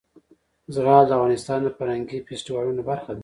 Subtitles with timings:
[0.75, 3.19] زغال د افغانستان د فرهنګي فستیوالونو برخه ده.